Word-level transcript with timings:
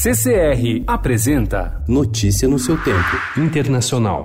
CCR 0.00 0.84
apresenta 0.86 1.82
Notícia 1.88 2.46
no 2.46 2.56
seu 2.56 2.76
tempo. 2.78 2.96
Internacional. 3.36 4.24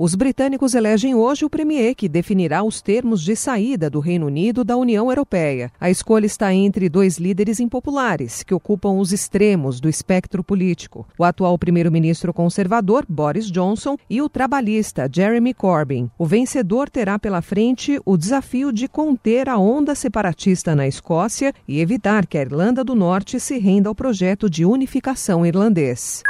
Os 0.00 0.14
britânicos 0.14 0.74
elegem 0.74 1.12
hoje 1.16 1.44
o 1.44 1.50
premier 1.50 1.92
que 1.92 2.08
definirá 2.08 2.62
os 2.62 2.80
termos 2.80 3.20
de 3.20 3.34
saída 3.34 3.90
do 3.90 3.98
Reino 3.98 4.26
Unido 4.26 4.62
da 4.62 4.76
União 4.76 5.10
Europeia. 5.10 5.72
A 5.80 5.90
escolha 5.90 6.24
está 6.24 6.54
entre 6.54 6.88
dois 6.88 7.18
líderes 7.18 7.58
impopulares, 7.58 8.44
que 8.44 8.54
ocupam 8.54 8.92
os 8.92 9.12
extremos 9.12 9.80
do 9.80 9.88
espectro 9.88 10.44
político: 10.44 11.04
o 11.18 11.24
atual 11.24 11.58
primeiro-ministro 11.58 12.32
conservador, 12.32 13.04
Boris 13.08 13.50
Johnson, 13.50 13.96
e 14.08 14.22
o 14.22 14.28
trabalhista, 14.28 15.10
Jeremy 15.12 15.52
Corbyn. 15.52 16.08
O 16.16 16.24
vencedor 16.24 16.88
terá 16.88 17.18
pela 17.18 17.42
frente 17.42 18.00
o 18.04 18.16
desafio 18.16 18.72
de 18.72 18.86
conter 18.86 19.48
a 19.48 19.58
onda 19.58 19.96
separatista 19.96 20.76
na 20.76 20.86
Escócia 20.86 21.52
e 21.66 21.80
evitar 21.80 22.24
que 22.24 22.38
a 22.38 22.42
Irlanda 22.42 22.84
do 22.84 22.94
Norte 22.94 23.40
se 23.40 23.58
renda 23.58 23.88
ao 23.88 23.96
projeto 23.96 24.48
de 24.48 24.64
unificação 24.64 25.44
irlandês. 25.44 26.22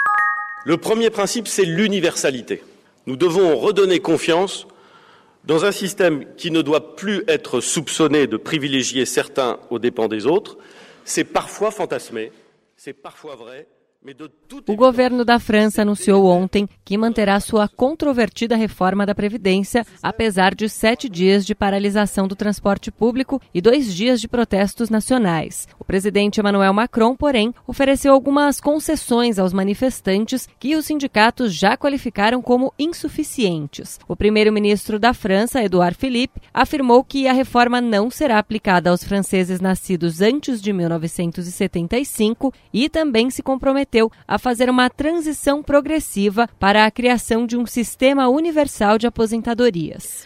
Le 0.64 0.78
premier 0.78 1.10
principe, 1.10 1.50
c'est 1.50 1.66
l'universalité. 1.66 2.62
Nous 3.08 3.16
devons 3.16 3.56
redonner 3.56 4.00
confiance 4.00 4.66
dans 5.46 5.64
un 5.64 5.72
système 5.72 6.26
qui 6.34 6.50
ne 6.50 6.60
doit 6.60 6.94
plus 6.94 7.24
être 7.26 7.62
soupçonné 7.62 8.26
de 8.26 8.36
privilégier 8.36 9.06
certains 9.06 9.58
aux 9.70 9.78
dépens 9.78 10.08
des 10.08 10.26
autres. 10.26 10.58
C'est 11.06 11.24
parfois 11.24 11.70
fantasmé, 11.70 12.32
c'est 12.76 12.92
parfois 12.92 13.34
vrai, 13.34 13.66
O 14.68 14.76
governo 14.76 15.24
da 15.24 15.40
França 15.40 15.82
anunciou 15.82 16.26
ontem 16.26 16.68
que 16.84 16.96
manterá 16.96 17.40
sua 17.40 17.66
controvertida 17.68 18.54
reforma 18.54 19.04
da 19.04 19.14
Previdência, 19.14 19.84
apesar 20.00 20.54
de 20.54 20.68
sete 20.68 21.08
dias 21.08 21.44
de 21.44 21.52
paralisação 21.52 22.28
do 22.28 22.36
transporte 22.36 22.92
público 22.92 23.42
e 23.52 23.60
dois 23.60 23.92
dias 23.92 24.20
de 24.20 24.28
protestos 24.28 24.88
nacionais. 24.88 25.66
O 25.80 25.84
presidente 25.84 26.38
Emmanuel 26.38 26.72
Macron, 26.72 27.16
porém, 27.16 27.52
ofereceu 27.66 28.12
algumas 28.12 28.60
concessões 28.60 29.36
aos 29.36 29.52
manifestantes 29.52 30.48
que 30.60 30.76
os 30.76 30.86
sindicatos 30.86 31.52
já 31.52 31.76
qualificaram 31.76 32.40
como 32.40 32.72
insuficientes. 32.78 33.98
O 34.06 34.14
primeiro-ministro 34.14 34.98
da 35.00 35.12
França, 35.12 35.62
Edouard 35.62 35.98
Philippe, 35.98 36.40
afirmou 36.54 37.02
que 37.02 37.26
a 37.26 37.32
reforma 37.32 37.80
não 37.80 38.10
será 38.10 38.38
aplicada 38.38 38.90
aos 38.90 39.02
franceses 39.02 39.60
nascidos 39.60 40.20
antes 40.20 40.62
de 40.62 40.72
1975 40.72 42.54
e 42.72 42.88
também 42.88 43.28
se 43.28 43.42
comprometeu 43.42 43.87
comprometeu 43.88 44.12
a 44.26 44.38
fazer 44.38 44.68
uma 44.70 44.90
transição 44.90 45.62
progressiva 45.62 46.48
para 46.58 46.84
a 46.84 46.90
criação 46.90 47.46
de 47.46 47.56
um 47.56 47.66
sistema 47.66 48.28
universal 48.28 48.98
de 48.98 49.06
aposentadorias. 49.06 50.22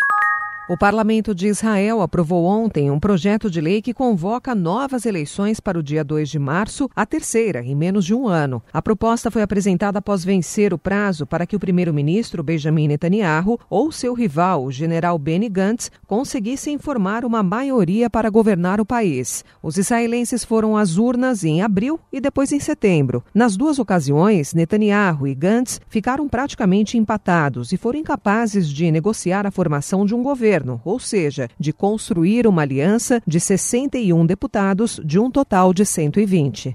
O 0.72 0.76
parlamento 0.78 1.34
de 1.34 1.48
Israel 1.48 2.00
aprovou 2.00 2.46
ontem 2.46 2.90
um 2.90 2.98
projeto 2.98 3.50
de 3.50 3.60
lei 3.60 3.82
que 3.82 3.92
convoca 3.92 4.54
novas 4.54 5.04
eleições 5.04 5.60
para 5.60 5.78
o 5.78 5.82
dia 5.82 6.02
2 6.02 6.30
de 6.30 6.38
março, 6.38 6.88
a 6.96 7.04
terceira 7.04 7.62
em 7.62 7.74
menos 7.74 8.06
de 8.06 8.14
um 8.14 8.26
ano. 8.26 8.62
A 8.72 8.80
proposta 8.80 9.30
foi 9.30 9.42
apresentada 9.42 9.98
após 9.98 10.24
vencer 10.24 10.72
o 10.72 10.78
prazo 10.78 11.26
para 11.26 11.44
que 11.44 11.54
o 11.54 11.60
primeiro-ministro 11.60 12.42
Benjamin 12.42 12.88
Netanyahu 12.88 13.60
ou 13.68 13.92
seu 13.92 14.14
rival, 14.14 14.64
o 14.64 14.72
general 14.72 15.18
Benny 15.18 15.50
Gantz, 15.50 15.90
conseguissem 16.06 16.78
formar 16.78 17.22
uma 17.26 17.42
maioria 17.42 18.08
para 18.08 18.30
governar 18.30 18.80
o 18.80 18.86
país. 18.86 19.44
Os 19.62 19.76
israelenses 19.76 20.42
foram 20.42 20.74
às 20.74 20.96
urnas 20.96 21.44
em 21.44 21.60
abril 21.60 22.00
e 22.10 22.18
depois 22.18 22.50
em 22.50 22.58
setembro. 22.58 23.22
Nas 23.34 23.58
duas 23.58 23.78
ocasiões, 23.78 24.54
Netanyahu 24.54 25.26
e 25.26 25.34
Gantz 25.34 25.82
ficaram 25.90 26.26
praticamente 26.30 26.96
empatados 26.96 27.72
e 27.72 27.76
foram 27.76 27.98
incapazes 27.98 28.66
de 28.70 28.90
negociar 28.90 29.46
a 29.46 29.50
formação 29.50 30.06
de 30.06 30.14
um 30.14 30.22
governo 30.22 30.61
governo, 30.62 30.80
ou 30.84 30.98
seja, 30.98 31.48
de 31.58 31.72
construir 31.72 32.46
uma 32.46 32.62
aliança 32.62 33.20
de 33.26 33.40
61 33.40 34.24
deputados 34.24 35.00
de 35.04 35.18
um 35.18 35.30
total 35.30 35.74
de 35.74 35.84
120. 35.84 36.74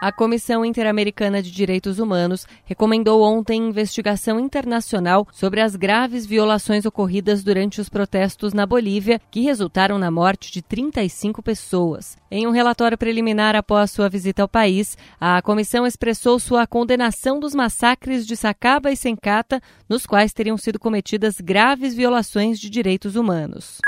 A 0.00 0.10
Comissão 0.10 0.64
Interamericana 0.64 1.42
de 1.42 1.50
Direitos 1.50 1.98
Humanos 1.98 2.46
recomendou 2.64 3.22
ontem 3.22 3.68
investigação 3.68 4.40
internacional 4.40 5.28
sobre 5.30 5.60
as 5.60 5.76
graves 5.76 6.24
violações 6.24 6.86
ocorridas 6.86 7.44
durante 7.44 7.82
os 7.82 7.90
protestos 7.90 8.54
na 8.54 8.64
Bolívia, 8.64 9.20
que 9.30 9.42
resultaram 9.42 9.98
na 9.98 10.10
morte 10.10 10.50
de 10.50 10.62
35 10.62 11.42
pessoas. 11.42 12.16
Em 12.30 12.46
um 12.46 12.50
relatório 12.50 12.96
preliminar 12.96 13.54
após 13.54 13.90
sua 13.90 14.08
visita 14.08 14.40
ao 14.40 14.48
país, 14.48 14.96
a 15.20 15.42
comissão 15.42 15.86
expressou 15.86 16.38
sua 16.38 16.66
condenação 16.66 17.38
dos 17.38 17.54
massacres 17.54 18.26
de 18.26 18.36
Sacaba 18.36 18.90
e 18.90 18.96
Sencata, 18.96 19.60
nos 19.86 20.06
quais 20.06 20.32
teriam 20.32 20.56
sido 20.56 20.78
cometidas 20.78 21.38
graves 21.42 21.92
violações 21.92 22.58
de 22.58 22.70
direitos 22.70 23.16
humanos. 23.16 23.78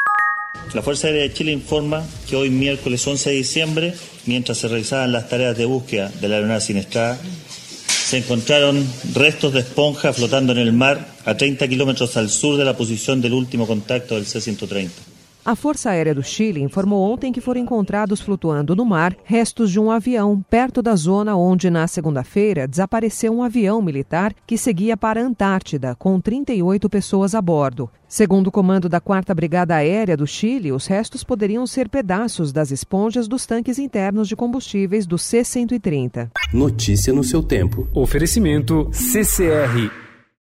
La 0.74 0.80
Fuerza 0.80 1.08
Aérea 1.08 1.22
de 1.22 1.34
Chile 1.34 1.52
informa 1.52 2.02
que 2.28 2.36
hoy 2.36 2.48
miércoles 2.48 3.06
11 3.06 3.30
de 3.30 3.36
diciembre, 3.36 3.94
mientras 4.24 4.56
se 4.56 4.68
realizaban 4.68 5.12
las 5.12 5.28
tareas 5.28 5.56
de 5.56 5.66
búsqueda 5.66 6.10
de 6.20 6.28
la 6.28 6.36
aeronave 6.36 6.62
siniestrada, 6.62 7.18
se 7.86 8.18
encontraron 8.18 8.86
restos 9.14 9.52
de 9.52 9.60
esponja 9.60 10.12
flotando 10.12 10.52
en 10.52 10.58
el 10.58 10.72
mar 10.72 11.08
a 11.26 11.36
30 11.36 11.68
kilómetros 11.68 12.16
al 12.16 12.30
sur 12.30 12.56
de 12.56 12.64
la 12.64 12.76
posición 12.76 13.20
del 13.20 13.34
último 13.34 13.66
contacto 13.66 14.14
del 14.14 14.26
C-130. 14.26 14.90
A 15.44 15.56
Força 15.56 15.90
Aérea 15.90 16.14
do 16.14 16.22
Chile 16.22 16.62
informou 16.62 17.12
ontem 17.12 17.32
que 17.32 17.40
foram 17.40 17.60
encontrados 17.60 18.20
flutuando 18.20 18.76
no 18.76 18.84
mar 18.84 19.16
restos 19.24 19.72
de 19.72 19.80
um 19.80 19.90
avião 19.90 20.40
perto 20.48 20.80
da 20.80 20.94
zona 20.94 21.34
onde, 21.34 21.68
na 21.68 21.88
segunda-feira, 21.88 22.68
desapareceu 22.68 23.34
um 23.34 23.42
avião 23.42 23.82
militar 23.82 24.32
que 24.46 24.56
seguia 24.56 24.96
para 24.96 25.20
a 25.20 25.24
Antártida, 25.24 25.96
com 25.96 26.20
38 26.20 26.88
pessoas 26.88 27.34
a 27.34 27.42
bordo. 27.42 27.90
Segundo 28.06 28.46
o 28.48 28.52
comando 28.52 28.88
da 28.88 29.00
4 29.00 29.34
Brigada 29.34 29.74
Aérea 29.74 30.16
do 30.16 30.28
Chile, 30.28 30.70
os 30.70 30.86
restos 30.86 31.24
poderiam 31.24 31.66
ser 31.66 31.88
pedaços 31.88 32.52
das 32.52 32.70
esponjas 32.70 33.26
dos 33.26 33.44
tanques 33.44 33.80
internos 33.80 34.28
de 34.28 34.36
combustíveis 34.36 35.06
do 35.06 35.18
C-130. 35.18 36.30
Notícia 36.54 37.12
no 37.12 37.24
seu 37.24 37.42
tempo. 37.42 37.88
Oferecimento 37.92 38.88
CCR 38.92 40.01